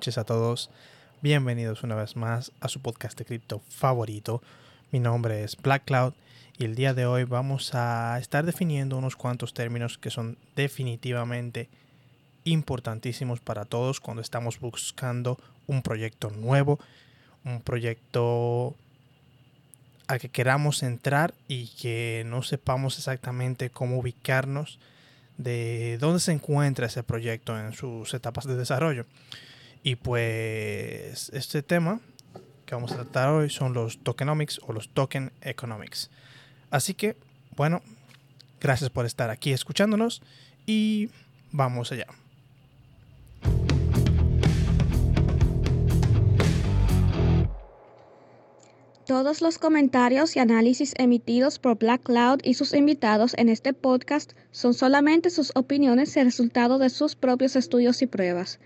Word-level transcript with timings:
noches 0.00 0.16
a 0.16 0.24
todos. 0.24 0.70
Bienvenidos 1.20 1.82
una 1.82 1.94
vez 1.94 2.16
más 2.16 2.52
a 2.60 2.68
su 2.68 2.80
podcast 2.80 3.18
de 3.18 3.26
cripto 3.26 3.60
favorito. 3.68 4.42
Mi 4.92 4.98
nombre 4.98 5.44
es 5.44 5.58
Black 5.58 5.84
Cloud 5.84 6.14
y 6.56 6.64
el 6.64 6.74
día 6.74 6.94
de 6.94 7.04
hoy 7.04 7.24
vamos 7.24 7.74
a 7.74 8.18
estar 8.18 8.46
definiendo 8.46 8.96
unos 8.96 9.14
cuantos 9.14 9.52
términos 9.52 9.98
que 9.98 10.08
son 10.08 10.38
definitivamente 10.56 11.68
importantísimos 12.44 13.40
para 13.40 13.66
todos 13.66 14.00
cuando 14.00 14.22
estamos 14.22 14.58
buscando 14.58 15.38
un 15.66 15.82
proyecto 15.82 16.30
nuevo, 16.30 16.80
un 17.44 17.60
proyecto 17.60 18.74
al 20.06 20.18
que 20.18 20.30
queramos 20.30 20.82
entrar 20.82 21.34
y 21.46 21.66
que 21.78 22.22
no 22.24 22.42
sepamos 22.42 22.96
exactamente 22.96 23.68
cómo 23.68 23.98
ubicarnos 23.98 24.78
de 25.36 25.98
dónde 26.00 26.20
se 26.20 26.32
encuentra 26.32 26.86
ese 26.86 27.02
proyecto 27.02 27.60
en 27.60 27.74
sus 27.74 28.14
etapas 28.14 28.46
de 28.46 28.56
desarrollo. 28.56 29.04
Y 29.82 29.96
pues 29.96 31.30
este 31.30 31.62
tema 31.62 32.00
que 32.66 32.74
vamos 32.74 32.92
a 32.92 32.96
tratar 32.96 33.30
hoy 33.30 33.50
son 33.50 33.72
los 33.72 33.98
tokenomics 33.98 34.60
o 34.66 34.72
los 34.72 34.90
token 34.90 35.32
economics. 35.40 36.10
Así 36.70 36.94
que, 36.94 37.16
bueno, 37.56 37.82
gracias 38.60 38.90
por 38.90 39.06
estar 39.06 39.30
aquí 39.30 39.52
escuchándonos 39.52 40.22
y 40.66 41.10
vamos 41.50 41.90
allá. 41.92 42.06
Todos 49.06 49.40
los 49.40 49.58
comentarios 49.58 50.36
y 50.36 50.38
análisis 50.38 50.94
emitidos 50.96 51.58
por 51.58 51.76
Black 51.76 52.04
Cloud 52.04 52.38
y 52.44 52.54
sus 52.54 52.72
invitados 52.74 53.34
en 53.36 53.48
este 53.48 53.72
podcast 53.72 54.34
son 54.52 54.72
solamente 54.72 55.30
sus 55.30 55.50
opiniones 55.56 56.16
y 56.16 56.22
resultado 56.22 56.78
de 56.78 56.90
sus 56.90 57.16
propios 57.16 57.56
estudios 57.56 58.02
y 58.02 58.06
pruebas. 58.06 58.60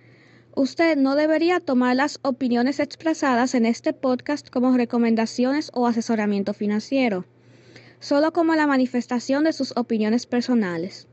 Usted 0.57 0.97
no 0.97 1.17
debería 1.17 1.59
tomar 1.59 1.97
las 1.97 2.21
opiniones 2.23 2.79
expresadas 2.79 3.57
en 3.57 3.67
este 3.67 3.93
podcast 3.93 4.51
como 4.51 4.77
recomendaciones 4.77 5.73
o 5.75 5.89
asesoramiento 5.89 6.55
financiero, 6.55 7.25
solo 7.99 8.33
como 8.33 8.55
la 8.55 8.69
manifestación 8.69 9.43
de 9.43 9.53
sus 9.53 9.77
opiniones 9.77 10.27
personales. 10.27 11.09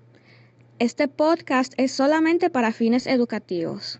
Este 0.78 1.08
podcast 1.08 1.74
es 1.78 1.92
solamente 1.92 2.52
para 2.52 2.72
fines 2.72 3.08
educativos. 3.08 4.00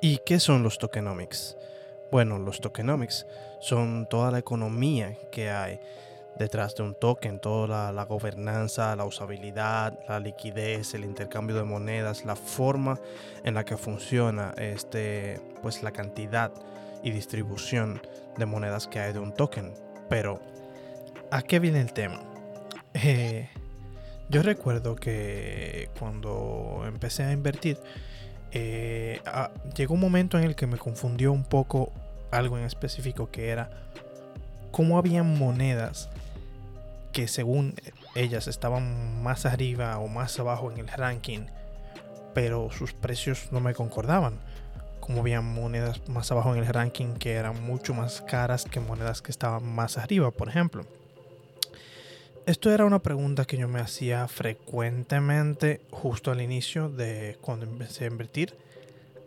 ¿Y 0.00 0.20
qué 0.24 0.40
son 0.40 0.62
los 0.62 0.78
tokenomics? 0.78 1.54
Bueno, 2.10 2.38
los 2.38 2.60
tokenomics 2.60 3.26
son 3.60 4.06
toda 4.08 4.30
la 4.30 4.38
economía 4.38 5.16
que 5.30 5.50
hay 5.50 5.78
detrás 6.38 6.74
de 6.76 6.84
un 6.84 6.94
token, 6.94 7.40
toda 7.40 7.92
la, 7.92 8.04
gobernanza, 8.04 8.94
la 8.96 9.04
usabilidad, 9.04 9.98
la 10.08 10.20
liquidez, 10.20 10.94
el 10.94 11.04
intercambio 11.04 11.56
de 11.56 11.64
monedas, 11.64 12.24
la 12.24 12.36
forma 12.36 12.98
en 13.44 13.54
la 13.54 13.64
que 13.64 13.76
funciona 13.76 14.54
este, 14.56 15.40
pues 15.62 15.82
la 15.82 15.90
cantidad 15.90 16.52
y 17.02 17.10
distribución 17.10 18.00
de 18.36 18.46
monedas 18.46 18.86
que 18.86 19.00
hay 19.00 19.12
de 19.12 19.18
un 19.18 19.34
token. 19.34 19.74
Pero, 20.08 20.40
¿a 21.30 21.42
qué 21.42 21.58
viene 21.58 21.80
el 21.80 21.92
tema? 21.92 22.22
Eh, 22.94 23.48
yo 24.28 24.42
recuerdo 24.42 24.94
que 24.94 25.90
cuando 25.98 26.84
empecé 26.86 27.24
a 27.24 27.32
invertir, 27.32 27.78
eh, 28.52 29.20
ah, 29.26 29.50
llegó 29.76 29.94
un 29.94 30.00
momento 30.00 30.38
en 30.38 30.44
el 30.44 30.56
que 30.56 30.66
me 30.66 30.78
confundió 30.78 31.32
un 31.32 31.44
poco 31.44 31.92
algo 32.30 32.58
en 32.58 32.64
específico 32.64 33.30
que 33.30 33.48
era 33.48 33.70
cómo 34.70 34.98
habían 34.98 35.38
monedas 35.38 36.08
que 37.12 37.28
según 37.28 37.74
ellas 38.14 38.48
estaban 38.48 39.22
más 39.22 39.46
arriba 39.46 39.98
o 39.98 40.08
más 40.08 40.38
abajo 40.38 40.70
en 40.70 40.78
el 40.78 40.88
ranking, 40.88 41.46
pero 42.34 42.70
sus 42.70 42.92
precios 42.92 43.48
no 43.50 43.60
me 43.60 43.74
concordaban. 43.74 44.38
Como 45.00 45.20
habían 45.20 45.44
monedas 45.44 46.06
más 46.08 46.30
abajo 46.30 46.54
en 46.54 46.62
el 46.62 46.66
ranking 46.66 47.14
que 47.14 47.34
eran 47.34 47.62
mucho 47.64 47.94
más 47.94 48.20
caras 48.20 48.66
que 48.66 48.80
monedas 48.80 49.22
que 49.22 49.30
estaban 49.30 49.64
más 49.64 49.96
arriba, 49.96 50.30
por 50.30 50.48
ejemplo. 50.48 50.84
Esto 52.48 52.72
era 52.72 52.86
una 52.86 53.00
pregunta 53.00 53.44
que 53.44 53.58
yo 53.58 53.68
me 53.68 53.78
hacía 53.78 54.26
frecuentemente 54.26 55.82
justo 55.90 56.30
al 56.30 56.40
inicio 56.40 56.88
de 56.88 57.36
cuando 57.42 57.66
empecé 57.66 58.04
a 58.04 58.06
invertir, 58.06 58.54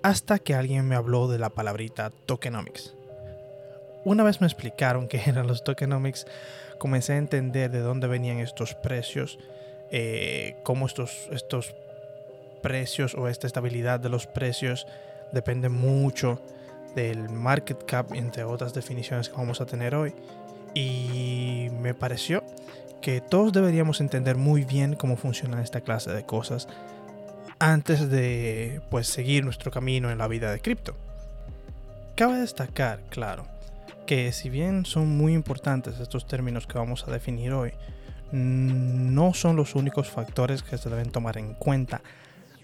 hasta 0.02 0.40
que 0.40 0.56
alguien 0.56 0.88
me 0.88 0.96
habló 0.96 1.28
de 1.28 1.38
la 1.38 1.52
palabrita 1.52 2.10
tokenomics. 2.26 2.96
Una 4.06 4.24
vez 4.24 4.42
me 4.42 4.48
explicaron 4.48 5.08
qué 5.08 5.22
eran 5.28 5.46
los 5.46 5.64
tokenomics, 5.64 6.26
comencé 6.80 7.14
a 7.14 7.18
entender 7.18 7.70
de 7.70 7.82
dónde 7.82 8.08
venían 8.08 8.40
estos 8.40 8.74
precios, 8.74 9.38
eh, 9.92 10.56
cómo 10.64 10.88
estos, 10.88 11.30
estos 11.32 11.76
precios 12.64 13.14
o 13.14 13.28
esta 13.28 13.46
estabilidad 13.46 14.00
de 14.00 14.10
los 14.10 14.26
precios 14.26 14.88
depende 15.32 15.70
mucho 15.70 16.42
del 16.96 17.30
market 17.30 17.86
cap, 17.86 18.14
entre 18.16 18.46
otras 18.46 18.74
definiciones 18.74 19.30
que 19.30 19.36
vamos 19.36 19.62
a 19.62 19.68
tener 19.68 19.94
hoy. 19.94 20.12
Y 20.74 21.70
me 21.82 21.94
pareció 21.94 22.44
que 23.02 23.20
todos 23.20 23.52
deberíamos 23.52 24.00
entender 24.00 24.38
muy 24.38 24.64
bien 24.64 24.96
cómo 24.96 25.18
funciona 25.18 25.62
esta 25.62 25.82
clase 25.82 26.12
de 26.12 26.26
cosas 26.26 26.68
antes 27.60 28.10
de 28.10 28.82
pues 28.90 29.08
seguir 29.08 29.44
nuestro 29.44 29.72
camino 29.72 30.12
en 30.12 30.18
la 30.18 30.28
vida 30.28 30.52
de 30.52 30.60
cripto. 30.60 30.96
Cabe 32.16 32.40
destacar, 32.40 33.02
claro, 33.10 33.46
que 34.06 34.32
si 34.32 34.50
bien 34.50 34.86
son 34.86 35.18
muy 35.18 35.34
importantes 35.34 36.00
estos 36.00 36.28
términos 36.28 36.68
que 36.68 36.78
vamos 36.78 37.08
a 37.08 37.12
definir 37.12 37.54
hoy, 37.54 37.74
no 38.32 39.34
son 39.34 39.56
los 39.56 39.76
únicos 39.76 40.10
factores 40.10 40.64
que 40.64 40.78
se 40.78 40.90
deben 40.90 41.12
tomar 41.12 41.38
en 41.38 41.54
cuenta 41.54 42.02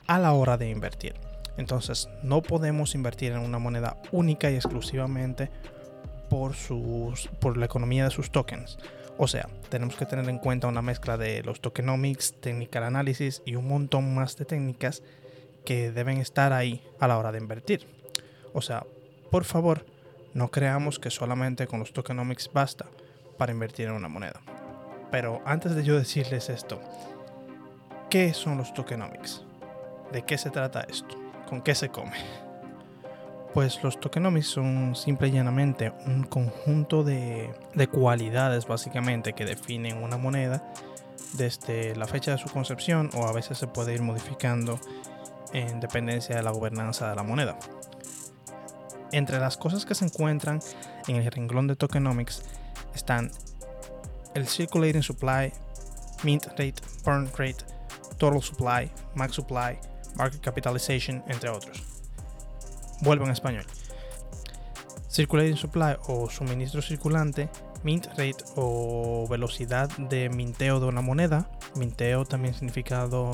a 0.08 0.20
la 0.20 0.34
hora 0.34 0.58
de 0.58 0.70
invertir. 0.70 1.16
Entonces, 1.58 2.08
no 2.24 2.42
podemos 2.42 2.96
invertir 2.96 3.32
en 3.32 3.40
una 3.40 3.60
moneda 3.60 3.98
única 4.12 4.50
y 4.50 4.56
exclusivamente 4.56 5.50
por, 6.30 6.56
sus, 6.56 7.28
por 7.40 7.58
la 7.58 7.66
economía 7.66 8.06
de 8.06 8.12
sus 8.12 8.32
tokens. 8.32 8.78
O 9.18 9.28
sea, 9.28 9.50
tenemos 9.70 9.96
que 9.96 10.06
tener 10.06 10.30
en 10.30 10.38
cuenta 10.38 10.68
una 10.68 10.82
mezcla 10.82 11.18
de 11.18 11.42
los 11.44 11.60
tokenomics, 11.60 12.36
technical 12.40 12.84
analysis 12.84 13.42
y 13.46 13.56
un 13.56 13.68
montón 13.68 14.14
más 14.14 14.38
de 14.38 14.46
técnicas 14.46 15.02
que 15.66 15.92
deben 15.92 16.20
estar 16.20 16.54
ahí 16.54 16.84
a 17.00 17.08
la 17.08 17.18
hora 17.18 17.32
de 17.32 17.40
invertir. 17.40 17.88
O 18.54 18.62
sea, 18.62 18.86
por 19.32 19.44
favor, 19.44 19.86
no 20.34 20.50
creamos 20.50 21.00
que 21.00 21.10
solamente 21.10 21.68
con 21.68 21.80
los 21.80 21.94
tokenomics 21.94 22.52
basta 22.54 22.86
para 23.38 23.52
invertir 23.52 23.88
en 23.88 23.94
una 23.94 24.08
moneda. 24.08 24.42
Pero 25.12 25.42
antes 25.46 25.76
de 25.76 25.84
yo 25.84 25.98
decirles 25.98 26.50
esto, 26.50 26.80
¿qué 28.10 28.34
son 28.34 28.58
los 28.58 28.74
tokenomics? 28.74 29.44
¿De 30.12 30.24
qué 30.24 30.38
se 30.38 30.52
trata 30.52 30.82
esto? 30.82 31.16
¿Con 31.50 31.62
qué 31.62 31.76
se 31.76 31.90
come? 31.90 32.47
Pues 33.58 33.82
los 33.82 34.00
tokenomics 34.00 34.50
son 34.50 34.96
simple 34.96 35.30
y 35.30 35.32
llanamente 35.32 35.92
un 36.06 36.26
conjunto 36.26 37.04
de, 37.04 37.56
cualidades 37.92 38.68
básicamente 38.68 39.34
que 39.34 39.46
definen 39.46 40.04
una 40.04 40.16
moneda 40.16 40.72
desde 41.34 41.96
la 41.96 42.06
fecha 42.06 42.30
de 42.30 42.38
su 42.38 42.50
concepción 42.50 43.10
o 43.16 43.26
a 43.26 43.34
veces 43.34 43.58
se 43.58 43.66
puede 43.66 43.96
ir 43.96 44.04
modificando 44.04 44.80
en 45.54 45.80
dependencia 45.80 46.36
de 46.36 46.44
la 46.44 46.52
gobernanza 46.52 47.10
de 47.10 47.16
la 47.16 47.24
moneda. 47.24 47.58
Entre 49.12 49.40
las 49.40 49.58
cosas 49.58 49.88
que 49.88 49.96
se 49.96 50.06
encuentran 50.06 50.60
en 51.08 51.16
el 51.16 51.32
renglón 51.32 51.66
de 51.66 51.76
tokenomics 51.76 52.44
están 52.94 53.32
el 54.36 54.48
circulating 54.48 55.02
supply, 55.02 55.52
mint 56.22 56.46
rate, 56.60 56.76
burn 57.04 57.28
rate, 57.36 57.66
total 58.20 58.40
supply, 58.40 58.92
max 59.16 59.34
supply, 59.34 59.80
market 60.16 60.42
capitalization, 60.42 61.24
entre 61.28 61.50
otros 61.50 61.97
vuelvo 63.02 63.26
en 63.26 63.32
español. 63.32 63.66
Circulating 65.10 65.58
supply 65.58 65.96
o 66.08 66.30
suministro 66.30 66.82
circulante, 66.82 67.50
mint 67.84 68.08
rate 68.18 68.44
o 68.56 69.26
velocidad 69.30 69.90
de 69.98 70.30
minteo 70.30 70.80
de 70.80 70.86
una 70.86 71.02
moneda. 71.02 71.50
Minteo 71.76 72.26
también 72.26 72.54
significado, 72.54 73.32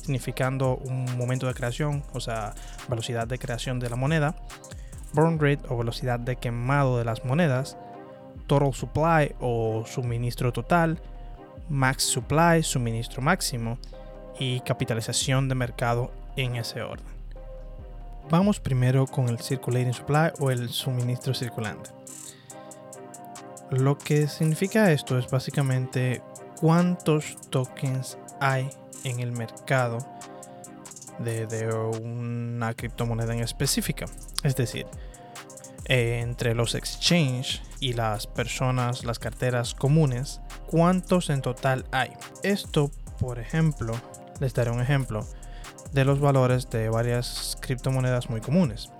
significando 0.00 0.76
un 0.76 1.16
momento 1.18 1.46
de 1.46 1.54
creación, 1.54 2.04
o 2.12 2.20
sea, 2.20 2.54
velocidad 2.88 3.26
de 3.26 3.38
creación 3.38 3.80
de 3.80 3.90
la 3.90 3.96
moneda. 3.96 4.34
Burn 5.12 5.38
rate 5.40 5.62
o 5.68 5.76
velocidad 5.76 6.20
de 6.20 6.36
quemado 6.36 6.96
de 6.98 7.04
las 7.04 7.24
monedas. 7.24 7.76
Total 8.46 8.72
supply 8.72 9.34
o 9.40 9.84
suministro 9.86 10.52
total. 10.52 11.00
Max 11.68 12.04
supply, 12.04 12.62
suministro 12.62 13.20
máximo. 13.20 13.78
Y 14.38 14.60
capitalización 14.60 15.48
de 15.48 15.54
mercado 15.54 16.12
en 16.36 16.56
ese 16.56 16.80
orden. 16.80 17.19
Vamos 18.30 18.60
primero 18.60 19.06
con 19.06 19.28
el 19.28 19.40
circulating 19.40 19.92
supply 19.92 20.30
o 20.38 20.52
el 20.52 20.68
suministro 20.68 21.34
circulante. 21.34 21.90
Lo 23.72 23.98
que 23.98 24.28
significa 24.28 24.92
esto 24.92 25.18
es 25.18 25.28
básicamente 25.28 26.22
cuántos 26.60 27.36
tokens 27.50 28.18
hay 28.40 28.70
en 29.02 29.18
el 29.18 29.32
mercado 29.32 29.98
de, 31.18 31.68
una 32.02 32.72
criptomoneda 32.74 33.34
en 33.34 33.40
específica. 33.40 34.06
Es 34.44 34.54
decir, 34.54 34.86
entre 35.86 36.54
los 36.54 36.76
exchanges 36.76 37.62
y 37.80 37.94
las 37.94 38.28
personas, 38.28 39.04
las 39.04 39.18
carteras 39.18 39.74
comunes, 39.74 40.40
¿cuántos 40.66 41.30
en 41.30 41.42
total 41.42 41.84
hay? 41.90 42.12
Esto, 42.44 42.92
por 43.18 43.40
ejemplo, 43.40 43.92
les 44.38 44.54
daré 44.54 44.70
un 44.70 44.80
ejemplo 44.80 45.26
de 45.92 46.04
los 46.04 46.20
valores 46.20 46.70
de 46.70 46.88
varias 46.88 47.58
criptomonedas 47.60 48.30
muy 48.30 48.40
comunes. 48.40 48.92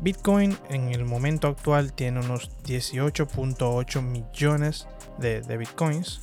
Bitcoin 0.00 0.58
en 0.68 0.88
el 0.88 1.04
momento 1.04 1.46
actual 1.46 1.92
tiene 1.92 2.18
unos 2.20 2.50
18.8 2.64 4.02
millones 4.02 4.88
de, 5.18 5.56
bitcoins. 5.56 6.20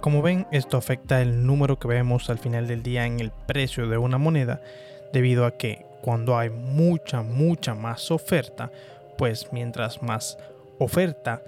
Como 0.00 0.22
ven, 0.22 0.46
esto 0.52 0.76
afecta 0.76 1.20
el 1.20 1.44
número 1.44 1.80
que 1.80 1.88
vemos 1.88 2.30
al 2.30 2.38
final 2.38 2.68
del 2.68 2.84
día 2.84 3.06
en 3.06 3.18
el 3.18 3.32
precio 3.32 3.88
de 3.88 3.98
una 3.98 4.18
moneda, 4.18 4.60
debido 5.12 5.46
a 5.46 5.56
que 5.56 5.84
cuando 6.00 6.38
hay 6.38 6.48
mucha, 6.48 7.22
mucha 7.22 7.74
más 7.74 8.12
oferta, 8.12 8.70
pues 9.18 9.52
mientras 9.52 10.00
más 10.00 10.38
oferta, 10.78 11.42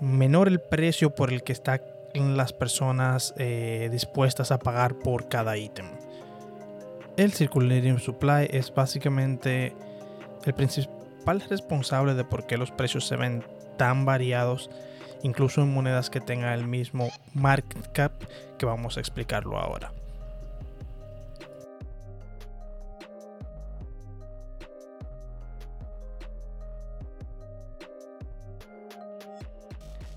menor 0.00 0.48
el 0.48 0.60
precio 0.60 1.14
por 1.14 1.32
el 1.32 1.44
que 1.44 1.52
están 1.52 1.82
las 2.14 2.52
personas 2.52 3.32
eh, 3.38 3.88
dispuestas 3.92 4.50
a 4.50 4.58
pagar 4.58 4.96
por 4.96 5.28
cada 5.28 5.56
ítem. 5.56 5.97
El 7.18 7.32
Circulating 7.32 7.98
Supply 7.98 8.46
es 8.48 8.72
básicamente 8.72 9.74
el 10.44 10.54
principal 10.54 11.40
responsable 11.40 12.14
de 12.14 12.22
por 12.22 12.46
qué 12.46 12.56
los 12.56 12.70
precios 12.70 13.08
se 13.08 13.16
ven 13.16 13.42
tan 13.76 14.04
variados, 14.04 14.70
incluso 15.24 15.62
en 15.62 15.74
monedas 15.74 16.10
que 16.10 16.20
tengan 16.20 16.56
el 16.56 16.68
mismo 16.68 17.08
market 17.34 17.90
cap, 17.90 18.12
que 18.56 18.66
vamos 18.66 18.98
a 18.98 19.00
explicarlo 19.00 19.58
ahora. 19.58 19.92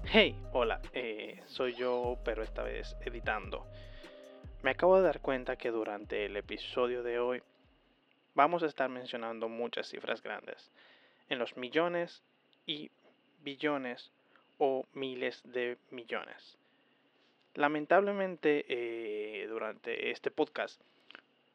Hey, 0.06 0.40
hola, 0.52 0.80
eh, 0.94 1.40
soy 1.48 1.74
yo, 1.74 2.20
pero 2.24 2.44
esta 2.44 2.62
vez 2.62 2.96
editando. 3.04 3.66
Me 4.64 4.70
acabo 4.70 4.98
de 4.98 5.02
dar 5.02 5.22
cuenta 5.22 5.56
que 5.56 5.72
durante 5.72 6.26
el 6.26 6.38
episodio 6.38 7.02
de 7.02 7.18
hoy 7.18 7.42
vamos 8.36 8.62
a 8.62 8.68
estar 8.68 8.90
mencionando 8.90 9.50
muchas 9.50 9.88
cifras 9.90 10.22
grandes, 10.22 10.70
en 11.30 11.40
los 11.40 11.58
millones 11.58 12.22
y 12.68 12.92
billones 13.40 14.12
o 14.60 14.86
miles 14.94 15.42
de 15.46 15.80
millones. 15.90 16.60
Lamentablemente, 17.56 18.66
eh, 18.70 19.48
durante 19.48 20.12
este 20.12 20.30
podcast 20.30 20.80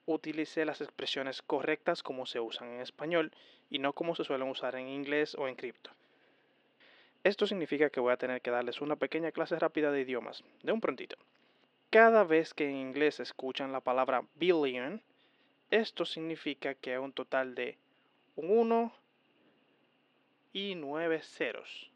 utilicé 0.04 0.64
las 0.64 0.80
expresiones 0.80 1.42
correctas 1.42 2.02
como 2.02 2.26
se 2.26 2.40
usan 2.40 2.70
en 2.70 2.80
español 2.80 3.30
y 3.70 3.78
no 3.78 3.92
como 3.92 4.16
se 4.16 4.24
suelen 4.24 4.48
usar 4.48 4.74
en 4.74 4.88
inglés 4.88 5.36
o 5.36 5.46
en 5.46 5.54
cripto. 5.54 5.92
Esto 7.22 7.46
significa 7.46 7.88
que 7.88 8.00
voy 8.00 8.12
a 8.12 8.18
tener 8.18 8.42
que 8.42 8.50
darles 8.50 8.80
una 8.80 8.96
pequeña 8.96 9.30
clase 9.30 9.56
rápida 9.60 9.92
de 9.92 10.00
idiomas, 10.00 10.42
de 10.64 10.72
un 10.72 10.80
prontito. 10.80 11.16
Cada 11.90 12.24
vez 12.24 12.52
que 12.52 12.68
en 12.68 12.76
inglés 12.76 13.20
escuchan 13.20 13.72
la 13.72 13.80
palabra 13.80 14.24
billion, 14.34 15.02
esto 15.70 16.04
significa 16.04 16.74
que 16.74 16.92
hay 16.92 16.98
un 16.98 17.12
total 17.12 17.54
de 17.54 17.78
un 18.36 18.50
1 18.50 18.92
y 20.52 20.74
9 20.74 21.20
ceros. 21.22 21.90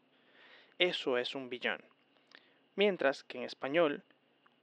Eso 0.79 1.17
es 1.17 1.35
un 1.35 1.49
billón. 1.49 1.81
Mientras 2.75 3.23
que 3.23 3.37
en 3.37 3.43
español, 3.43 4.03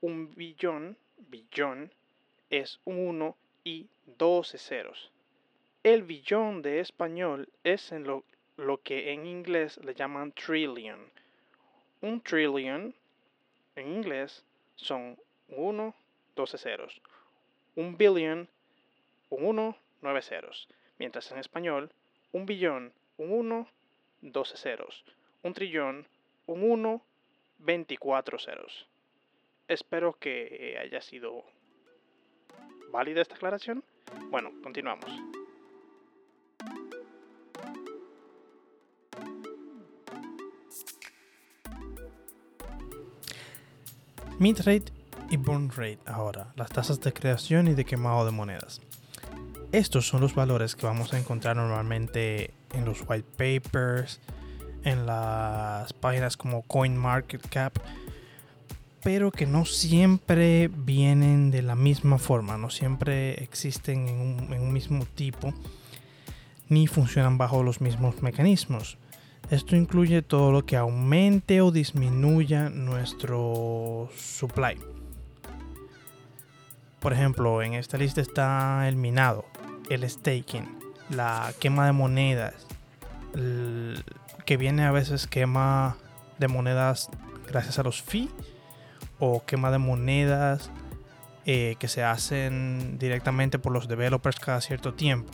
un 0.01 0.35
billón, 0.35 0.97
billón, 1.17 1.93
es 2.51 2.81
un 2.85 2.99
1 2.99 3.37
y 3.65 3.89
12 4.19 4.59
ceros. 4.59 5.13
El 5.83 6.03
billón 6.03 6.63
de 6.63 6.81
español 6.81 7.49
es 7.65 7.93
lo 7.93 8.25
lo 8.59 8.83
que 8.83 9.13
en 9.13 9.25
inglés 9.25 9.79
le 9.85 9.95
llaman 9.95 10.33
trillion. 10.33 10.99
Un 12.03 12.21
trillion 12.21 12.93
en 13.77 13.89
inglés 13.89 14.45
son 14.79 15.19
1, 15.49 15.95
12 16.35 16.59
ceros. 16.59 17.03
Un 17.77 17.97
billion, 17.97 18.49
un 19.31 19.45
1, 19.45 19.77
9 20.01 20.23
ceros. 20.23 20.69
Mientras 20.99 21.31
en 21.31 21.39
español, 21.39 21.93
un 22.33 22.47
billón, 22.47 22.93
un 23.19 23.33
1, 23.33 23.69
12 24.23 24.57
ceros. 24.57 25.05
Un 25.43 25.55
trillón, 25.55 26.07
un 26.47 26.63
1, 26.63 27.03
24 27.59 28.39
ceros. 28.39 28.87
Espero 29.69 30.19
que 30.19 30.79
haya 30.81 31.01
sido 31.01 31.45
válida 32.91 33.23
esta 33.23 33.35
aclaración. 33.35 33.85
Bueno, 34.31 34.51
continuamos. 34.63 35.11
Mint 44.39 44.61
rate 44.61 44.93
y 45.31 45.37
burn 45.37 45.69
rate 45.69 45.99
ahora, 46.07 46.53
las 46.55 46.71
tasas 46.71 47.01
de 47.01 47.13
creación 47.13 47.67
y 47.67 47.75
de 47.75 47.85
quemado 47.85 48.25
de 48.25 48.31
monedas. 48.31 48.81
Estos 49.73 50.07
son 50.07 50.21
los 50.21 50.37
valores 50.37 50.77
que 50.77 50.87
vamos 50.87 51.13
a 51.13 51.19
encontrar 51.19 51.57
normalmente 51.57 52.55
en 52.73 52.85
los 52.85 53.03
white 53.09 53.27
papers, 53.37 54.21
en 54.85 55.07
las 55.07 55.93
páginas 55.93 56.37
como 56.37 56.63
CoinMarketCap, 56.63 57.79
pero 59.03 59.33
que 59.33 59.47
no 59.47 59.65
siempre 59.65 60.69
vienen 60.69 61.51
de 61.51 61.63
la 61.63 61.75
misma 61.75 62.19
forma, 62.19 62.57
no 62.57 62.71
siempre 62.71 63.43
existen 63.43 64.07
en 64.07 64.21
un, 64.21 64.53
en 64.53 64.63
un 64.63 64.73
mismo 64.73 65.05
tipo, 65.17 65.53
ni 66.69 66.87
funcionan 66.87 67.39
bajo 67.39 67.65
los 67.65 67.81
mismos 67.81 68.23
mecanismos. 68.23 68.99
Esto 69.51 69.77
incluye 69.77 70.21
todo 70.21 70.53
lo 70.53 70.67
que 70.67 70.77
aumente 70.77 71.63
o 71.63 71.71
disminuya 71.71 72.69
nuestro 72.69 74.11
supply. 74.15 74.79
Por 77.01 77.15
ejemplo, 77.15 77.63
en 77.63 77.73
esta 77.73 77.97
lista 77.97 78.21
está 78.21 78.87
el 78.89 78.97
minado, 78.97 79.47
el 79.89 80.09
staking, 80.09 80.69
la 81.09 81.53
quema 81.61 81.87
de 81.87 81.93
monedas, 81.93 82.67
que 84.45 84.57
viene 84.59 84.85
a 84.85 84.93
veces 84.93 85.27
quema 85.27 85.97
de 86.39 86.49
monedas 86.49 87.09
gracias 87.47 87.79
a 87.79 87.83
los 87.83 88.03
fees 88.03 88.29
o 89.19 89.45
quema 89.47 89.71
de 89.71 89.79
monedas 89.79 90.71
eh, 91.47 91.77
que 91.79 91.89
se 91.89 92.03
hacen 92.05 92.99
directamente 92.99 93.59
por 93.59 93.73
los 93.73 93.89
developers 93.89 94.39
cada 94.39 94.61
cierto 94.61 94.93
tiempo. 94.93 95.33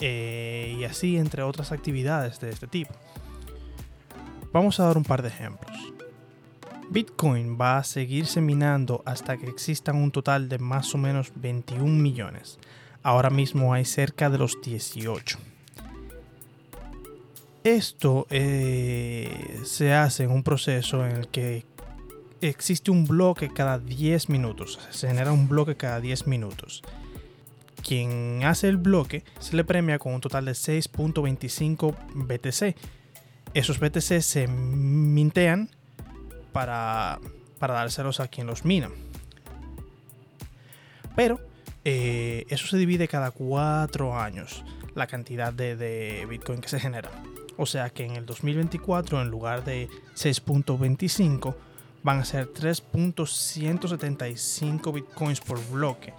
Eh, 0.00 0.76
y 0.78 0.84
así 0.84 1.16
entre 1.16 1.42
otras 1.42 1.72
actividades 1.72 2.40
de 2.40 2.50
este 2.50 2.66
tipo. 2.66 2.94
Vamos 4.52 4.80
a 4.80 4.86
dar 4.86 4.96
un 4.96 5.04
par 5.04 5.22
de 5.22 5.28
ejemplos. 5.28 5.76
Bitcoin 6.90 7.58
va 7.60 7.78
a 7.78 7.84
seguirse 7.84 8.40
minando 8.40 9.02
hasta 9.04 9.36
que 9.36 9.46
existan 9.46 9.96
un 9.96 10.10
total 10.10 10.48
de 10.48 10.58
más 10.58 10.94
o 10.94 10.98
menos 10.98 11.32
21 11.34 11.84
millones. 11.84 12.58
Ahora 13.02 13.28
mismo 13.28 13.74
hay 13.74 13.84
cerca 13.84 14.30
de 14.30 14.38
los 14.38 14.60
18. 14.62 15.38
Esto 17.64 18.26
eh, 18.30 19.60
se 19.64 19.92
hace 19.92 20.24
en 20.24 20.30
un 20.30 20.42
proceso 20.42 21.04
en 21.04 21.16
el 21.16 21.28
que 21.28 21.66
existe 22.40 22.90
un 22.90 23.06
bloque 23.06 23.50
cada 23.52 23.78
10 23.78 24.30
minutos. 24.30 24.78
Se 24.90 25.08
genera 25.08 25.32
un 25.32 25.48
bloque 25.48 25.76
cada 25.76 26.00
10 26.00 26.26
minutos 26.26 26.82
quien 27.88 28.44
hace 28.44 28.68
el 28.68 28.76
bloque 28.76 29.24
se 29.40 29.56
le 29.56 29.64
premia 29.64 29.98
con 29.98 30.12
un 30.12 30.20
total 30.20 30.44
de 30.44 30.52
6.25 30.52 31.96
BTC. 32.14 32.76
Esos 33.54 33.80
BTC 33.80 34.20
se 34.20 34.46
mintean 34.46 35.70
para, 36.52 37.18
para 37.58 37.72
dárselos 37.72 38.20
a 38.20 38.28
quien 38.28 38.46
los 38.46 38.66
mina. 38.66 38.90
Pero 41.16 41.40
eh, 41.86 42.44
eso 42.50 42.66
se 42.66 42.76
divide 42.76 43.08
cada 43.08 43.30
4 43.30 44.20
años 44.20 44.66
la 44.94 45.06
cantidad 45.06 45.50
de, 45.50 45.74
de 45.74 46.26
Bitcoin 46.28 46.60
que 46.60 46.68
se 46.68 46.78
genera. 46.78 47.10
O 47.56 47.64
sea 47.64 47.88
que 47.88 48.04
en 48.04 48.16
el 48.16 48.26
2024 48.26 49.22
en 49.22 49.30
lugar 49.30 49.64
de 49.64 49.88
6.25 50.14 51.54
van 52.02 52.18
a 52.18 52.26
ser 52.26 52.52
3.175 52.52 54.92
bitcoins 54.92 55.40
por 55.40 55.66
bloque 55.70 56.12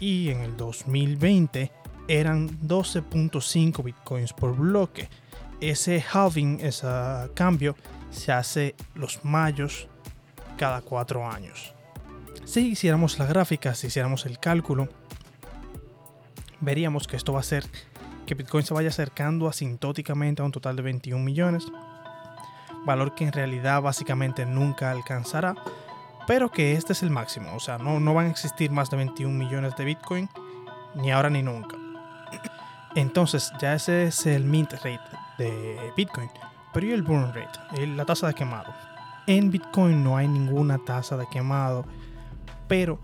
y 0.00 0.30
en 0.30 0.40
el 0.40 0.56
2020 0.56 1.70
eran 2.08 2.48
12.5 2.66 3.84
bitcoins 3.84 4.32
por 4.32 4.56
bloque. 4.56 5.08
Ese 5.60 6.02
halving, 6.12 6.58
ese 6.60 6.88
cambio, 7.34 7.76
se 8.10 8.32
hace 8.32 8.74
los 8.94 9.24
mayos 9.24 9.88
cada 10.56 10.80
cuatro 10.80 11.30
años. 11.30 11.74
Si 12.44 12.70
hiciéramos 12.70 13.18
la 13.18 13.26
gráfica, 13.26 13.74
si 13.74 13.86
hiciéramos 13.86 14.26
el 14.26 14.38
cálculo, 14.38 14.88
veríamos 16.60 17.06
que 17.06 17.16
esto 17.16 17.32
va 17.32 17.40
a 17.40 17.44
ser 17.44 17.64
que 18.26 18.34
Bitcoin 18.34 18.64
se 18.64 18.74
vaya 18.74 18.88
acercando 18.88 19.48
asintóticamente 19.48 20.42
a 20.42 20.44
un 20.44 20.52
total 20.52 20.76
de 20.76 20.82
21 20.82 21.22
millones, 21.22 21.66
valor 22.84 23.14
que 23.14 23.24
en 23.24 23.32
realidad 23.32 23.82
básicamente 23.82 24.46
nunca 24.46 24.90
alcanzará, 24.90 25.54
pero 26.30 26.48
que 26.48 26.74
este 26.74 26.92
es 26.92 27.02
el 27.02 27.10
máximo, 27.10 27.56
o 27.56 27.58
sea, 27.58 27.76
no, 27.78 27.98
no 27.98 28.14
van 28.14 28.26
a 28.26 28.30
existir 28.30 28.70
más 28.70 28.88
de 28.88 28.96
21 28.98 29.36
millones 29.36 29.74
de 29.74 29.84
Bitcoin, 29.84 30.28
ni 30.94 31.10
ahora 31.10 31.28
ni 31.28 31.42
nunca. 31.42 31.76
Entonces, 32.94 33.52
ya 33.60 33.74
ese 33.74 34.04
es 34.04 34.26
el 34.26 34.44
mint 34.44 34.74
rate 34.74 35.00
de 35.38 35.92
Bitcoin, 35.96 36.30
pero 36.72 36.86
¿y 36.86 36.92
el 36.92 37.02
burn 37.02 37.34
rate? 37.34 37.84
La 37.84 38.04
tasa 38.04 38.28
de 38.28 38.34
quemado. 38.34 38.72
En 39.26 39.50
Bitcoin 39.50 40.04
no 40.04 40.16
hay 40.16 40.28
ninguna 40.28 40.78
tasa 40.78 41.16
de 41.16 41.26
quemado, 41.26 41.84
pero 42.68 43.00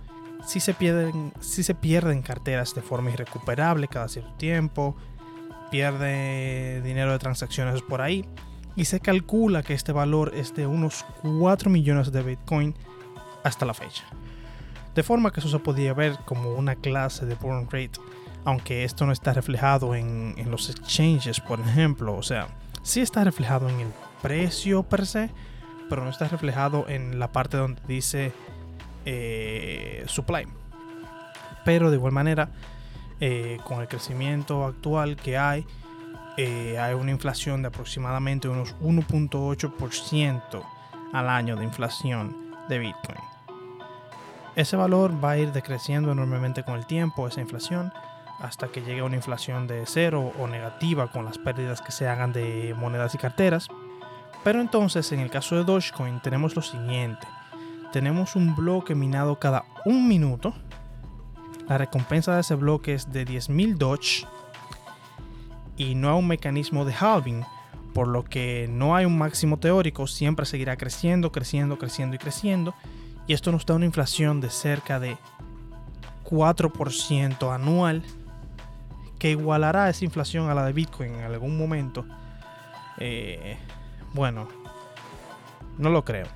si 0.46 0.60
se 0.60 0.72
pierden, 0.72 1.32
si 1.40 1.64
se 1.64 1.74
pierden 1.74 2.22
carteras 2.22 2.76
de 2.76 2.82
forma 2.82 3.10
irrecuperable 3.10 3.88
cada 3.88 4.06
cierto 4.06 4.34
tiempo, 4.34 4.94
pierde 5.72 6.80
dinero 6.82 7.10
de 7.10 7.18
transacciones 7.18 7.82
por 7.82 8.02
ahí, 8.02 8.24
y 8.76 8.84
se 8.84 9.00
calcula 9.00 9.64
que 9.64 9.74
este 9.74 9.90
valor 9.90 10.30
es 10.32 10.54
de 10.54 10.68
unos 10.68 11.04
4 11.22 11.70
millones 11.70 12.12
de 12.12 12.22
Bitcoin 12.22 12.76
hasta 13.46 13.66
la 13.66 13.74
fecha. 13.74 14.04
De 14.94 15.02
forma 15.02 15.30
que 15.30 15.40
eso 15.40 15.48
se 15.48 15.58
podría 15.58 15.92
ver 15.92 16.18
como 16.24 16.54
una 16.54 16.74
clase 16.74 17.26
de 17.26 17.34
burn 17.34 17.66
rate, 17.66 18.00
aunque 18.44 18.84
esto 18.84 19.06
no 19.06 19.12
está 19.12 19.32
reflejado 19.32 19.94
en, 19.94 20.34
en 20.36 20.50
los 20.50 20.70
exchanges, 20.70 21.40
por 21.40 21.60
ejemplo. 21.60 22.14
O 22.14 22.22
sea, 22.22 22.48
sí 22.82 23.00
está 23.00 23.24
reflejado 23.24 23.68
en 23.68 23.80
el 23.80 23.88
precio 24.22 24.82
per 24.82 25.06
se, 25.06 25.30
pero 25.88 26.04
no 26.04 26.10
está 26.10 26.28
reflejado 26.28 26.88
en 26.88 27.18
la 27.18 27.32
parte 27.32 27.56
donde 27.56 27.80
dice 27.86 28.32
eh, 29.04 30.04
supply. 30.06 30.46
Pero 31.64 31.90
de 31.90 31.96
igual 31.96 32.12
manera, 32.12 32.50
eh, 33.20 33.58
con 33.64 33.80
el 33.80 33.88
crecimiento 33.88 34.64
actual 34.64 35.16
que 35.16 35.36
hay, 35.36 35.66
eh, 36.36 36.78
hay 36.78 36.94
una 36.94 37.10
inflación 37.10 37.62
de 37.62 37.68
aproximadamente 37.68 38.48
unos 38.48 38.76
1.8% 38.80 40.62
al 41.12 41.28
año 41.28 41.56
de 41.56 41.64
inflación 41.64 42.36
de 42.68 42.78
Bitcoin. 42.78 43.35
Ese 44.56 44.76
valor 44.76 45.22
va 45.24 45.32
a 45.32 45.38
ir 45.38 45.52
decreciendo 45.52 46.10
enormemente 46.10 46.64
con 46.64 46.76
el 46.76 46.86
tiempo, 46.86 47.28
esa 47.28 47.40
inflación, 47.40 47.92
hasta 48.40 48.68
que 48.68 48.82
llegue 48.82 49.00
a 49.00 49.04
una 49.04 49.16
inflación 49.16 49.68
de 49.68 49.84
cero 49.86 50.32
o 50.38 50.48
negativa 50.48 51.12
con 51.12 51.24
las 51.24 51.38
pérdidas 51.38 51.80
que 51.80 51.92
se 51.92 52.08
hagan 52.08 52.32
de 52.32 52.74
monedas 52.76 53.14
y 53.14 53.18
carteras. 53.18 53.68
Pero 54.42 54.60
entonces, 54.60 55.12
en 55.12 55.20
el 55.20 55.30
caso 55.30 55.54
de 55.54 55.64
Dogecoin, 55.64 56.20
tenemos 56.20 56.56
lo 56.56 56.62
siguiente 56.62 57.26
tenemos 57.96 58.36
un 58.36 58.54
bloque 58.54 58.94
minado 58.94 59.38
cada 59.38 59.64
un 59.86 60.06
minuto. 60.06 60.52
La 61.66 61.78
recompensa 61.78 62.34
de 62.34 62.42
ese 62.42 62.54
bloque 62.54 62.92
es 62.92 63.10
de 63.10 63.24
10.000 63.24 63.78
Doge 63.78 64.26
y 65.78 65.94
no 65.94 66.10
hay 66.10 66.18
un 66.18 66.28
mecanismo 66.28 66.84
de 66.84 66.92
halving, 66.92 67.42
por 67.94 68.08
lo 68.08 68.22
que 68.22 68.68
no 68.70 68.94
hay 68.94 69.06
un 69.06 69.16
máximo 69.16 69.56
teórico, 69.56 70.06
siempre 70.06 70.44
seguirá 70.44 70.76
creciendo, 70.76 71.32
creciendo, 71.32 71.78
creciendo 71.78 72.16
y 72.16 72.18
creciendo. 72.18 72.74
Y 73.26 73.32
esto 73.32 73.52
nos 73.52 73.66
da 73.66 73.74
una 73.74 73.86
inflación 73.86 74.40
de 74.40 74.50
cerca 74.50 75.00
de 75.00 75.16
4% 76.24 77.54
anual, 77.54 78.02
que 79.18 79.30
igualará 79.30 79.88
esa 79.88 80.04
inflación 80.04 80.50
a 80.50 80.54
la 80.54 80.64
de 80.64 80.72
Bitcoin 80.72 81.14
en 81.14 81.24
algún 81.24 81.56
momento. 81.56 82.04
Eh, 82.98 83.56
bueno, 84.14 84.48
no 85.78 85.90
lo 85.90 86.04
creo 86.04 86.26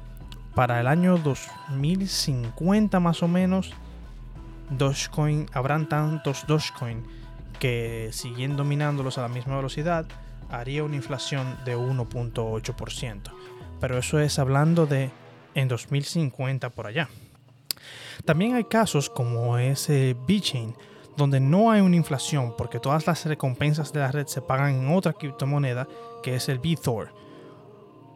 para 0.54 0.80
el 0.80 0.87
año 0.87 1.16
2050 1.16 3.00
más 3.00 3.23
o 3.23 3.28
menos, 3.28 3.73
Dogecoin, 4.70 5.47
habrán 5.52 5.88
tantos 5.88 6.47
Dogecoin 6.47 7.02
que 7.59 8.11
siguen 8.12 8.56
dominándolos 8.56 9.18
a 9.18 9.23
la 9.23 9.28
misma 9.28 9.56
velocidad, 9.56 10.06
haría 10.50 10.85
una 10.85 10.97
inflación 10.97 11.56
de 11.64 11.76
1.8%. 11.76 13.20
Pero 13.80 13.99
eso 13.99 14.18
es 14.18 14.38
hablando 14.38 14.87
de 14.87 15.11
en 15.54 15.69
2050 15.69 16.71
por 16.71 16.87
allá. 16.87 17.09
También 18.25 18.54
hay 18.54 18.64
casos 18.64 19.09
como 19.09 19.59
ese 19.59 20.16
B-Chain, 20.26 20.75
donde 21.16 21.40
no 21.40 21.71
hay 21.71 21.80
una 21.80 21.97
inflación 21.97 22.54
porque 22.57 22.80
todas 22.80 23.07
las 23.07 23.25
recompensas 23.26 23.92
de 23.92 24.00
la 24.00 24.12
red 24.12 24.26
se 24.26 24.42
pagan 24.42 24.75
en 24.75 24.95
otra 24.95 25.12
criptomoneda 25.12 25.88
que 26.23 26.35
es 26.35 26.49
el 26.49 26.59
BTOR. 26.59 27.12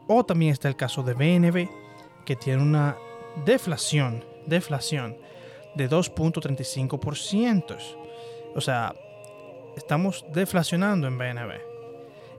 O 0.07 0.25
también 0.25 0.53
está 0.53 0.69
el 0.69 0.77
caso 0.77 1.03
de 1.03 1.15
BNB, 1.15 1.69
que 2.25 2.37
tiene 2.37 2.63
una 2.63 2.97
deflación, 3.45 4.25
deflación 4.47 5.17
de 5.75 5.89
2.35%. 5.91 7.77
O 8.55 8.61
sea, 8.61 8.95
estamos 9.77 10.25
deflacionando 10.33 11.07
en 11.07 11.19
BNB. 11.19 11.53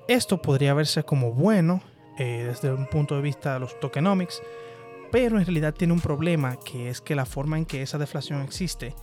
Esto 0.08 0.42
podría 0.42 0.74
verse 0.74 1.04
como 1.04 1.32
bueno 1.32 1.82
eh, 2.18 2.46
desde 2.48 2.72
un 2.72 2.86
punto 2.86 3.16
de 3.16 3.22
vista 3.22 3.56
de 3.56 3.60
los 3.60 3.80
tokenomics, 3.80 4.42
pero 5.16 5.40
en 5.40 5.46
realidad 5.46 5.74
tiene 5.74 5.94
un 5.94 6.02
problema 6.02 6.58
que 6.60 6.90
es 6.90 7.00
que 7.00 7.16
la 7.16 7.26
forma 7.26 7.58
en 7.58 7.66
que 7.66 7.82
esa 7.82 7.98
deflación 7.98 8.42
existe 8.42 8.94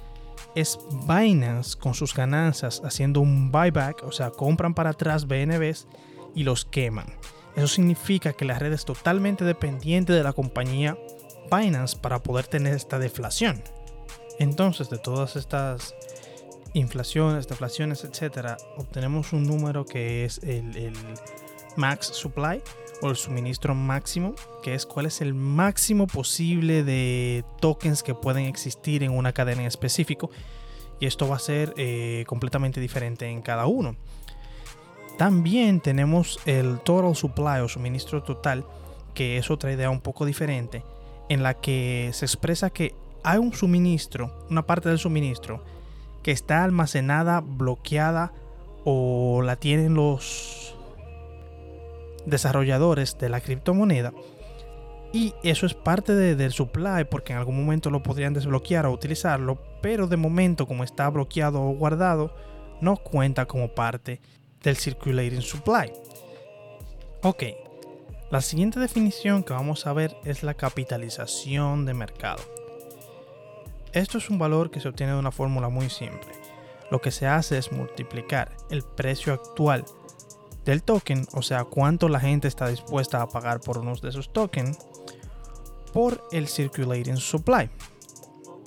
es 0.54 0.78
Binance 1.08 1.78
con 1.78 1.94
sus 1.94 2.14
ganancias 2.14 2.82
haciendo 2.84 3.22
un 3.22 3.50
buyback, 3.50 4.02
o 4.04 4.12
sea, 4.12 4.28
compran 4.28 4.74
para 4.74 4.90
atrás 4.90 5.26
BNBs 5.26 5.86
y 6.34 6.42
los 6.42 6.66
queman. 6.66 7.06
Eso 7.56 7.66
significa 7.66 8.34
que 8.34 8.44
la 8.44 8.58
red 8.58 8.74
es 8.74 8.84
totalmente 8.84 9.46
dependiente 9.46 10.12
de 10.12 10.22
la 10.22 10.34
compañía 10.34 10.98
Binance 11.50 11.96
para 11.96 12.22
poder 12.22 12.46
tener 12.46 12.74
esta 12.74 12.98
deflación. 12.98 13.62
Entonces, 14.38 14.90
de 14.90 14.98
todas 14.98 15.36
estas 15.36 15.94
inflaciones, 16.74 17.48
deflaciones, 17.48 18.04
etcétera, 18.04 18.58
obtenemos 18.76 19.32
un 19.32 19.44
número 19.44 19.86
que 19.86 20.26
es 20.26 20.42
el, 20.42 20.92
max 21.78 22.08
supply 22.08 22.60
o 23.02 23.10
el 23.10 23.16
suministro 23.16 23.74
máximo, 23.74 24.34
que 24.62 24.74
es 24.74 24.86
cuál 24.86 25.06
es 25.06 25.20
el 25.20 25.34
máximo 25.34 26.06
posible 26.06 26.84
de 26.84 27.44
tokens 27.60 28.02
que 28.02 28.14
pueden 28.14 28.46
existir 28.46 29.02
en 29.02 29.10
una 29.10 29.32
cadena 29.32 29.62
en 29.62 29.66
específico. 29.66 30.30
Y 31.00 31.06
esto 31.06 31.28
va 31.28 31.36
a 31.36 31.40
ser 31.40 31.74
eh, 31.76 32.24
completamente 32.26 32.80
diferente 32.80 33.26
en 33.26 33.42
cada 33.42 33.66
uno. 33.66 33.96
También 35.18 35.80
tenemos 35.80 36.38
el 36.46 36.78
total 36.80 37.14
supply 37.14 37.60
o 37.60 37.68
suministro 37.68 38.22
total, 38.22 38.64
que 39.14 39.36
es 39.36 39.50
otra 39.50 39.72
idea 39.72 39.90
un 39.90 40.00
poco 40.00 40.24
diferente, 40.24 40.84
en 41.28 41.42
la 41.42 41.54
que 41.54 42.10
se 42.12 42.24
expresa 42.24 42.70
que 42.70 42.94
hay 43.24 43.38
un 43.38 43.52
suministro, 43.52 44.32
una 44.48 44.62
parte 44.62 44.88
del 44.88 44.98
suministro, 44.98 45.62
que 46.22 46.30
está 46.30 46.64
almacenada, 46.64 47.40
bloqueada 47.40 48.32
o 48.84 49.42
la 49.42 49.56
tienen 49.56 49.94
los 49.94 50.76
desarrolladores 52.26 53.18
de 53.18 53.28
la 53.28 53.40
criptomoneda. 53.40 54.12
Y 55.12 55.34
eso 55.42 55.66
es 55.66 55.74
parte 55.74 56.14
del 56.14 56.52
supply 56.52 57.04
porque 57.10 57.32
en 57.32 57.38
algún 57.38 57.56
momento 57.56 57.90
lo 57.90 58.02
podrían 58.02 58.32
desbloquear 58.32 58.86
o 58.86 58.92
utilizarlo, 58.92 59.58
pero 59.82 60.06
de 60.06 60.16
momento 60.16 60.66
como 60.66 60.84
está 60.84 61.08
bloqueado 61.10 61.62
o 61.62 61.74
guardado, 61.74 62.34
no 62.80 62.96
cuenta 62.96 63.46
como 63.46 63.68
parte 63.68 64.20
del 64.62 64.76
circulating 64.76 65.42
supply. 65.42 65.92
Ok, 67.22 67.44
la 68.30 68.40
siguiente 68.40 68.80
definición 68.80 69.44
que 69.44 69.52
vamos 69.52 69.86
a 69.86 69.92
ver 69.92 70.16
es 70.24 70.42
la 70.42 70.54
capitalización 70.54 71.84
de 71.84 71.92
mercado. 71.92 72.42
Esto 73.92 74.16
es 74.16 74.30
un 74.30 74.38
valor 74.38 74.70
que 74.70 74.80
se 74.80 74.88
obtiene 74.88 75.12
de 75.12 75.18
una 75.18 75.30
fórmula 75.30 75.68
muy 75.68 75.90
simple. 75.90 76.30
Lo 76.90 77.02
que 77.02 77.10
se 77.10 77.26
hace 77.26 77.58
es 77.58 77.70
multiplicar 77.72 78.50
el 78.70 78.82
precio 78.82 79.34
actual 79.34 79.84
del 80.64 80.82
token, 80.82 81.26
o 81.32 81.42
sea, 81.42 81.64
cuánto 81.64 82.08
la 82.08 82.20
gente 82.20 82.48
está 82.48 82.68
dispuesta 82.68 83.22
a 83.22 83.28
pagar 83.28 83.60
por 83.60 83.78
uno 83.78 83.94
de 83.96 84.08
esos 84.08 84.32
tokens, 84.32 84.78
por 85.92 86.22
el 86.32 86.48
circulating 86.48 87.16
supply. 87.16 87.68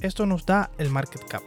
Esto 0.02 0.26
nos 0.26 0.46
da 0.46 0.72
el 0.78 0.90
market 0.90 1.24
cap. 1.28 1.42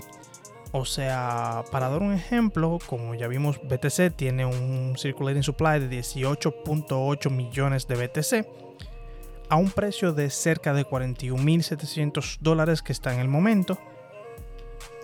O 0.73 0.85
sea, 0.85 1.65
para 1.71 1.89
dar 1.89 2.03
un 2.03 2.13
ejemplo, 2.13 2.79
como 2.87 3.15
ya 3.15 3.27
vimos, 3.27 3.59
BTC 3.63 4.15
tiene 4.15 4.45
un 4.45 4.95
circulating 4.99 5.43
supply 5.43 5.81
de 5.81 5.89
18.8 5.89 7.31
millones 7.31 7.87
de 7.87 8.07
BTC 8.07 8.47
a 9.49 9.57
un 9.57 9.71
precio 9.71 10.13
de 10.13 10.29
cerca 10.29 10.75
de 10.75 10.85
41.700 10.85 12.39
dólares 12.41 12.83
que 12.83 12.93
está 12.93 13.15
en 13.15 13.21
el 13.21 13.29
momento. 13.29 13.79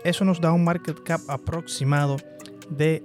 Eso 0.05 0.27
nos 0.27 0.41
da 0.41 0.53
un 0.53 0.65
market 0.65 1.03
cap 1.03 1.21
aproximado 1.29 2.17
de 2.69 3.03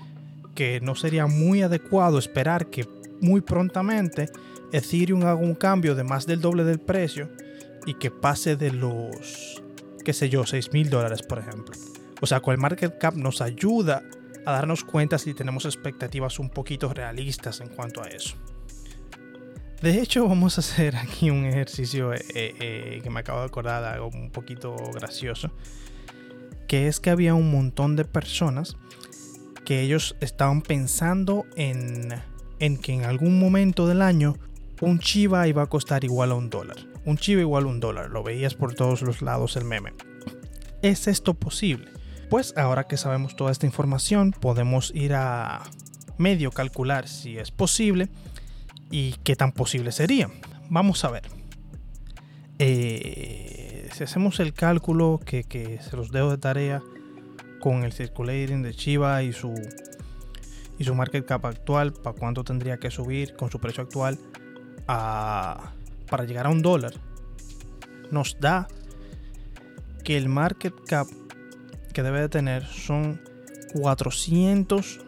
que 0.55 0.81
no 0.81 0.95
sería 0.95 1.27
muy 1.27 1.61
adecuado 1.61 2.17
esperar 2.17 2.67
que 2.67 2.87
muy 3.21 3.41
prontamente 3.41 4.29
Ethereum 4.71 5.21
haga 5.23 5.35
un 5.35 5.55
cambio 5.55 5.95
de 5.95 6.03
más 6.03 6.25
del 6.25 6.41
doble 6.41 6.63
del 6.63 6.79
precio 6.79 7.29
y 7.85 7.95
que 7.95 8.11
pase 8.11 8.55
de 8.55 8.71
los, 8.71 9.61
qué 10.03 10.13
sé 10.13 10.29
yo, 10.29 10.45
6 10.45 10.73
mil 10.73 10.89
dólares, 10.89 11.21
por 11.21 11.39
ejemplo. 11.39 11.75
O 12.21 12.27
sea, 12.27 12.41
con 12.41 12.53
el 12.53 12.59
market 12.59 12.97
cap 12.97 13.15
nos 13.15 13.41
ayuda 13.41 14.03
a 14.45 14.51
darnos 14.51 14.83
cuenta 14.83 15.17
si 15.17 15.33
tenemos 15.33 15.65
expectativas 15.65 16.39
un 16.39 16.49
poquito 16.49 16.93
realistas 16.93 17.61
en 17.61 17.69
cuanto 17.69 18.01
a 18.01 18.07
eso. 18.07 18.35
De 19.81 20.01
hecho, 20.01 20.27
vamos 20.27 20.57
a 20.57 20.61
hacer 20.61 20.97
aquí 20.97 21.29
un 21.29 21.45
ejercicio 21.45 22.13
eh, 22.13 22.21
eh, 22.35 22.99
que 23.01 23.09
me 23.09 23.21
acabo 23.21 23.39
de 23.39 23.45
acordar 23.45 23.83
algo 23.83 24.07
un 24.07 24.29
poquito 24.29 24.75
gracioso. 24.93 25.51
Que 26.67 26.87
es 26.87 26.99
que 26.99 27.09
había 27.09 27.33
un 27.33 27.49
montón 27.49 27.95
de 27.95 28.03
personas 28.03 28.75
que 29.63 29.81
ellos 29.81 30.15
estaban 30.19 30.61
pensando 30.61 31.45
en, 31.55 32.09
en 32.59 32.77
que 32.77 32.93
en 32.93 33.05
algún 33.05 33.39
momento 33.39 33.87
del 33.87 34.01
año 34.01 34.35
un 34.81 34.99
Chiva 34.99 35.47
iba 35.47 35.61
a 35.61 35.67
costar 35.67 36.03
igual 36.03 36.31
a 36.31 36.35
un 36.35 36.49
dólar. 36.49 36.88
Un 37.09 37.17
Chiva 37.17 37.41
igual 37.41 37.65
un 37.65 37.79
dólar. 37.79 38.11
Lo 38.11 38.21
veías 38.21 38.53
por 38.53 38.75
todos 38.75 39.01
los 39.01 39.23
lados 39.23 39.55
el 39.55 39.65
meme. 39.65 39.93
¿Es 40.83 41.07
esto 41.07 41.33
posible? 41.33 41.89
Pues 42.29 42.53
ahora 42.55 42.83
que 42.83 42.97
sabemos 42.97 43.35
toda 43.35 43.51
esta 43.51 43.65
información, 43.65 44.31
podemos 44.31 44.91
ir 44.93 45.15
a 45.15 45.63
medio 46.19 46.51
calcular 46.51 47.07
si 47.07 47.39
es 47.39 47.49
posible 47.49 48.09
y 48.91 49.13
qué 49.23 49.35
tan 49.35 49.53
posible 49.53 49.91
sería. 49.91 50.29
Vamos 50.69 51.03
a 51.03 51.09
ver. 51.09 51.23
Eh, 52.59 53.89
si 53.91 54.03
hacemos 54.03 54.39
el 54.39 54.53
cálculo 54.53 55.19
que, 55.25 55.45
que, 55.45 55.81
se 55.81 55.97
los 55.97 56.11
dejo 56.11 56.29
de 56.29 56.37
tarea 56.37 56.83
con 57.59 57.85
el 57.85 57.91
circulating 57.91 58.61
de 58.61 58.75
Chiva 58.75 59.23
y 59.23 59.33
su, 59.33 59.55
y 60.77 60.83
su 60.83 60.93
market 60.93 61.25
cap 61.25 61.43
actual, 61.47 61.91
para 61.91 62.15
cuánto 62.15 62.43
tendría 62.43 62.77
que 62.77 62.91
subir 62.91 63.35
con 63.35 63.49
su 63.49 63.59
precio 63.59 63.81
actual 63.81 64.19
a, 64.87 65.73
para 66.09 66.25
llegar 66.25 66.45
a 66.45 66.49
un 66.49 66.61
dólar, 66.61 66.93
nos 68.11 68.37
da 68.39 68.67
que 70.03 70.17
el 70.17 70.29
market 70.29 70.73
cap 70.87 71.07
que 71.93 72.03
debe 72.03 72.21
de 72.21 72.29
tener 72.29 72.65
son 72.65 73.21
400 73.73 74.99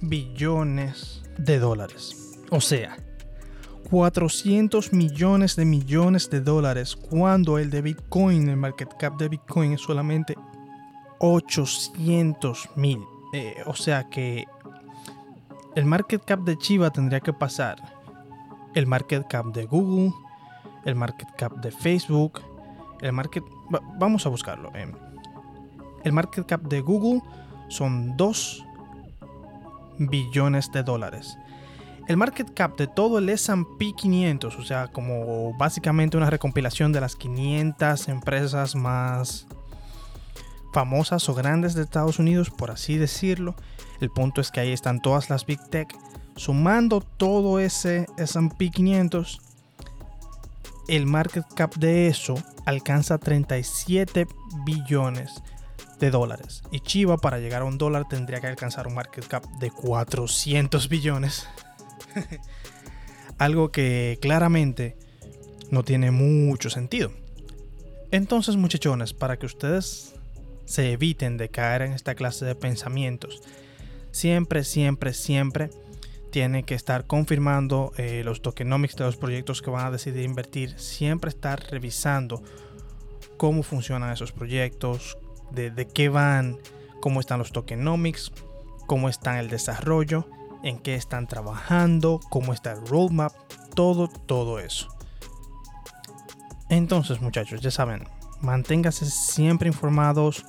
billones 0.00 1.22
de 1.38 1.58
dólares. 1.58 2.36
O 2.50 2.60
sea, 2.60 2.96
400 3.90 4.92
millones 4.92 5.56
de 5.56 5.64
millones 5.64 6.30
de 6.30 6.40
dólares 6.40 6.96
cuando 6.96 7.58
el 7.58 7.70
de 7.70 7.82
Bitcoin, 7.82 8.48
el 8.48 8.56
market 8.56 8.90
cap 8.98 9.16
de 9.18 9.28
Bitcoin 9.28 9.72
es 9.72 9.80
solamente 9.80 10.36
800 11.18 12.70
mil. 12.76 13.00
Eh, 13.32 13.56
o 13.66 13.74
sea 13.74 14.08
que 14.08 14.46
el 15.74 15.84
market 15.84 16.24
cap 16.24 16.40
de 16.40 16.56
Chiva 16.58 16.90
tendría 16.90 17.20
que 17.20 17.32
pasar 17.32 17.76
el 18.74 18.86
market 18.86 19.26
cap 19.28 19.46
de 19.46 19.64
Google, 19.64 20.12
el 20.88 20.94
market 20.94 21.28
cap 21.36 21.52
de 21.56 21.70
Facebook, 21.70 22.40
el 23.00 23.12
market... 23.12 23.44
Vamos 23.98 24.24
a 24.24 24.30
buscarlo. 24.30 24.72
Eh. 24.74 24.90
El 26.04 26.12
market 26.12 26.46
cap 26.46 26.62
de 26.62 26.80
Google 26.80 27.20
son 27.68 28.16
2 28.16 28.64
billones 29.98 30.72
de 30.72 30.82
dólares. 30.82 31.36
El 32.06 32.16
market 32.16 32.54
cap 32.54 32.78
de 32.78 32.86
todo 32.86 33.18
el 33.18 33.28
SP 33.28 33.92
500, 33.94 34.56
o 34.56 34.62
sea, 34.62 34.88
como 34.88 35.52
básicamente 35.58 36.16
una 36.16 36.30
recompilación 36.30 36.90
de 36.90 37.02
las 37.02 37.16
500 37.16 38.08
empresas 38.08 38.74
más 38.74 39.46
famosas 40.72 41.28
o 41.28 41.34
grandes 41.34 41.74
de 41.74 41.82
Estados 41.82 42.18
Unidos, 42.18 42.48
por 42.48 42.70
así 42.70 42.96
decirlo. 42.96 43.54
El 44.00 44.08
punto 44.08 44.40
es 44.40 44.50
que 44.50 44.60
ahí 44.60 44.72
están 44.72 45.02
todas 45.02 45.28
las 45.28 45.44
Big 45.44 45.60
Tech. 45.68 45.94
Sumando 46.36 47.00
todo 47.02 47.58
ese 47.58 48.06
SP 48.16 48.70
500, 48.70 49.42
el 50.88 51.06
market 51.06 51.44
cap 51.54 51.74
de 51.76 52.08
eso 52.08 52.34
alcanza 52.64 53.18
37 53.18 54.26
billones 54.64 55.42
de 56.00 56.10
dólares. 56.10 56.62
Y 56.70 56.80
Chiva 56.80 57.18
para 57.18 57.38
llegar 57.38 57.62
a 57.62 57.66
un 57.66 57.78
dólar 57.78 58.06
tendría 58.08 58.40
que 58.40 58.46
alcanzar 58.46 58.86
un 58.86 58.94
market 58.94 59.26
cap 59.26 59.44
de 59.60 59.70
400 59.70 60.88
billones. 60.88 61.46
Algo 63.38 63.70
que 63.70 64.18
claramente 64.20 64.96
no 65.70 65.84
tiene 65.84 66.10
mucho 66.10 66.70
sentido. 66.70 67.12
Entonces 68.10 68.56
muchachones, 68.56 69.12
para 69.12 69.38
que 69.38 69.46
ustedes 69.46 70.14
se 70.64 70.92
eviten 70.92 71.36
de 71.36 71.50
caer 71.50 71.82
en 71.82 71.92
esta 71.92 72.14
clase 72.14 72.44
de 72.44 72.54
pensamientos, 72.54 73.42
siempre, 74.10 74.64
siempre, 74.64 75.12
siempre 75.12 75.70
tiene 76.30 76.62
que 76.62 76.74
estar 76.74 77.06
confirmando 77.06 77.92
eh, 77.96 78.22
los 78.24 78.42
tokenomics 78.42 78.96
de 78.96 79.04
los 79.04 79.16
proyectos 79.16 79.62
que 79.62 79.70
van 79.70 79.86
a 79.86 79.90
decidir 79.90 80.24
invertir, 80.24 80.78
siempre 80.78 81.30
estar 81.30 81.60
revisando 81.70 82.42
cómo 83.36 83.62
funcionan 83.62 84.12
esos 84.12 84.32
proyectos, 84.32 85.16
de, 85.50 85.88
qué 85.88 86.08
van, 86.08 86.58
cómo 87.00 87.20
están 87.20 87.38
los 87.38 87.52
tokenomics, 87.52 88.32
cómo 88.86 89.08
está 89.08 89.40
el 89.40 89.48
desarrollo, 89.48 90.26
en 90.62 90.78
qué 90.78 90.94
están 90.94 91.26
trabajando, 91.26 92.20
cómo 92.30 92.52
está 92.52 92.72
el 92.72 92.86
roadmap, 92.86 93.32
todo, 93.74 94.08
todo 94.08 94.58
eso. 94.58 94.88
Entonces, 96.68 97.20
muchachos, 97.20 97.60
ya 97.60 97.70
saben, 97.70 98.06
manténganse 98.40 99.06
siempre 99.06 99.68
informados, 99.68 100.44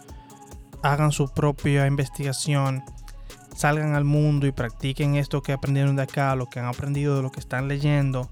hagan 0.83 1.11
su 1.11 1.31
propia 1.33 1.87
investigación, 1.87 2.83
salgan 3.59 3.93
al 3.93 4.05
mundo 4.05 4.47
y 4.47 4.53
practiquen 4.53 5.15
esto 5.15 5.41
que 5.41 5.51
aprendieron 5.51 5.97
de 5.97 6.03
acá, 6.03 6.33
lo 6.35 6.49
que 6.49 6.61
han 6.61 6.65
aprendido 6.65 7.17
de 7.17 7.21
lo 7.21 7.29
que 7.29 7.41
están 7.41 7.67
leyendo. 7.67 8.29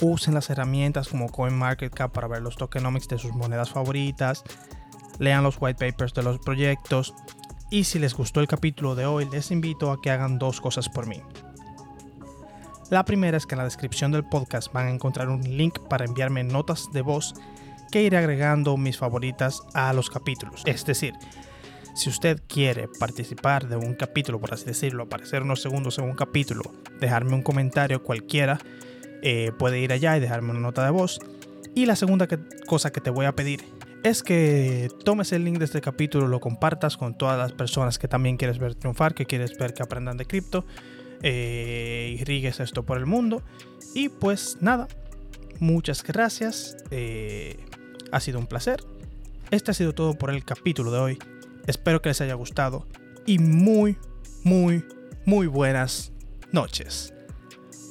Usen 0.00 0.34
las 0.34 0.50
herramientas 0.50 1.08
como 1.08 1.28
CoinMarketCap 1.28 2.10
para 2.10 2.26
ver 2.26 2.42
los 2.42 2.56
tokenomics 2.56 3.06
de 3.06 3.18
sus 3.18 3.32
monedas 3.32 3.70
favoritas 3.70 4.42
lean 5.20 5.44
los 5.44 5.58
white 5.60 5.92
papers 5.92 6.14
de 6.14 6.24
los 6.24 6.40
proyectos 6.40 7.14
y 7.70 7.84
si 7.84 8.00
les 8.00 8.14
gustó 8.14 8.40
el 8.40 8.48
capítulo 8.48 8.96
de 8.96 9.06
hoy 9.06 9.28
les 9.30 9.52
invito 9.52 9.92
a 9.92 10.00
que 10.00 10.10
hagan 10.10 10.40
dos 10.40 10.60
cosas 10.60 10.88
por 10.88 11.06
mí. 11.06 11.22
La 12.90 13.04
primera 13.04 13.36
es 13.36 13.46
que 13.46 13.54
en 13.54 13.58
la 13.58 13.64
descripción 13.64 14.10
del 14.10 14.24
podcast 14.24 14.72
van 14.72 14.88
a 14.88 14.90
encontrar 14.90 15.28
un 15.28 15.42
link 15.42 15.78
para 15.88 16.06
enviarme 16.06 16.42
notas 16.42 16.90
de 16.92 17.02
voz 17.02 17.34
que 17.92 18.02
iré 18.02 18.16
agregando 18.16 18.76
mis 18.76 18.98
favoritas 18.98 19.62
a 19.74 19.92
los 19.92 20.10
capítulos. 20.10 20.62
Es 20.64 20.84
decir, 20.84 21.14
si 21.94 22.08
usted 22.08 22.40
quiere 22.46 22.88
participar 22.98 23.68
de 23.68 23.76
un 23.76 23.94
capítulo, 23.94 24.40
por 24.40 24.54
así 24.54 24.66
decirlo, 24.66 25.04
aparecer 25.04 25.42
unos 25.42 25.60
segundos 25.60 25.98
en 25.98 26.04
un 26.04 26.14
capítulo, 26.14 26.62
dejarme 27.00 27.34
un 27.34 27.42
comentario 27.42 28.02
cualquiera, 28.02 28.58
eh, 29.22 29.52
puede 29.58 29.80
ir 29.80 29.92
allá 29.92 30.16
y 30.16 30.20
dejarme 30.20 30.50
una 30.50 30.60
nota 30.60 30.84
de 30.84 30.90
voz. 30.90 31.18
Y 31.74 31.86
la 31.86 31.96
segunda 31.96 32.26
cosa 32.66 32.90
que 32.90 33.00
te 33.00 33.10
voy 33.10 33.26
a 33.26 33.32
pedir 33.32 33.64
es 34.02 34.22
que 34.22 34.88
tomes 35.04 35.32
el 35.32 35.44
link 35.44 35.58
de 35.58 35.66
este 35.66 35.80
capítulo, 35.80 36.26
lo 36.26 36.40
compartas 36.40 36.96
con 36.96 37.16
todas 37.16 37.38
las 37.38 37.52
personas 37.52 37.98
que 37.98 38.08
también 38.08 38.36
quieres 38.36 38.58
ver 38.58 38.74
triunfar, 38.74 39.14
que 39.14 39.26
quieres 39.26 39.56
ver 39.58 39.74
que 39.74 39.82
aprendan 39.82 40.16
de 40.16 40.24
cripto, 40.24 40.64
eh, 41.22 42.16
y 42.18 42.24
rigues 42.24 42.60
esto 42.60 42.82
por 42.84 42.96
el 42.96 43.06
mundo. 43.06 43.42
Y 43.94 44.08
pues 44.08 44.58
nada, 44.60 44.88
muchas 45.58 46.02
gracias, 46.02 46.76
eh, 46.90 47.58
ha 48.10 48.20
sido 48.20 48.38
un 48.38 48.46
placer. 48.46 48.82
Este 49.50 49.70
ha 49.70 49.74
sido 49.74 49.92
todo 49.92 50.14
por 50.14 50.30
el 50.30 50.44
capítulo 50.44 50.90
de 50.92 50.98
hoy. 50.98 51.18
Espero 51.66 52.02
que 52.02 52.08
les 52.08 52.20
haya 52.20 52.34
gustado 52.34 52.86
y 53.26 53.38
muy, 53.38 53.98
muy, 54.44 54.84
muy 55.26 55.46
buenas 55.46 56.12
noches. 56.52 57.12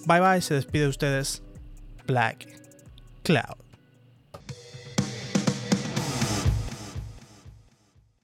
Bye 0.05 0.21
bye, 0.21 0.41
se 0.41 0.55
despide 0.55 0.83
de 0.83 0.89
ustedes 0.89 1.43
Black 2.07 2.47
Cloud. 3.23 3.68